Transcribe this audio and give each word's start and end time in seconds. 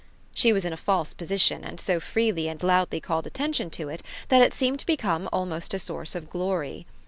She 0.33 0.51
was 0.51 0.65
in 0.65 0.73
a 0.73 0.77
false 0.77 1.13
position 1.13 1.63
and 1.63 1.79
so 1.79 1.99
freely 1.99 2.47
and 2.47 2.63
loudly 2.63 2.99
called 2.99 3.27
attention 3.27 3.69
to 3.69 3.87
it 3.89 4.01
that 4.29 4.41
it 4.41 4.51
seemed 4.55 4.79
to 4.79 4.85
become 4.87 5.29
almost 5.31 5.75
a 5.75 5.77
source 5.77 6.15
of 6.15 6.27
glory. 6.27 6.87